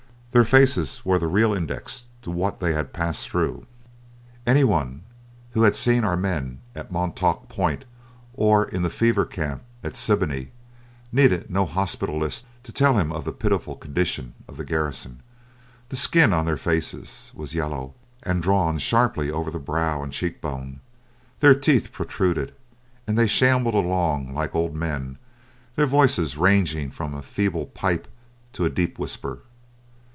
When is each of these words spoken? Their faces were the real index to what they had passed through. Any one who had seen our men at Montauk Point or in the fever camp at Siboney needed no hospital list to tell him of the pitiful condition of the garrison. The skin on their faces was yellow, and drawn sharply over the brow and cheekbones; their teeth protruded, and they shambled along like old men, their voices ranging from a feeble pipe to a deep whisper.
Their 0.33 0.45
faces 0.45 1.01
were 1.03 1.19
the 1.19 1.27
real 1.27 1.51
index 1.53 2.05
to 2.21 2.31
what 2.31 2.61
they 2.61 2.71
had 2.73 2.93
passed 2.93 3.27
through. 3.27 3.65
Any 4.47 4.63
one 4.63 5.01
who 5.51 5.63
had 5.63 5.75
seen 5.75 6.05
our 6.05 6.15
men 6.15 6.61
at 6.73 6.89
Montauk 6.89 7.49
Point 7.49 7.83
or 8.33 8.63
in 8.63 8.81
the 8.81 8.89
fever 8.89 9.25
camp 9.25 9.61
at 9.83 9.97
Siboney 9.97 10.51
needed 11.11 11.49
no 11.51 11.65
hospital 11.65 12.17
list 12.17 12.47
to 12.63 12.71
tell 12.71 12.97
him 12.97 13.11
of 13.11 13.25
the 13.25 13.33
pitiful 13.33 13.75
condition 13.75 14.33
of 14.47 14.55
the 14.55 14.63
garrison. 14.63 15.21
The 15.89 15.97
skin 15.97 16.31
on 16.31 16.45
their 16.45 16.55
faces 16.55 17.33
was 17.35 17.53
yellow, 17.53 17.93
and 18.23 18.41
drawn 18.41 18.77
sharply 18.77 19.29
over 19.29 19.51
the 19.51 19.59
brow 19.59 20.01
and 20.01 20.13
cheekbones; 20.13 20.79
their 21.41 21.53
teeth 21.53 21.91
protruded, 21.91 22.53
and 23.05 23.17
they 23.17 23.27
shambled 23.27 23.75
along 23.75 24.33
like 24.33 24.55
old 24.55 24.75
men, 24.77 25.17
their 25.75 25.87
voices 25.87 26.37
ranging 26.37 26.89
from 26.89 27.13
a 27.13 27.21
feeble 27.21 27.65
pipe 27.65 28.07
to 28.53 28.63
a 28.63 28.69
deep 28.69 28.97
whisper. 28.97 29.39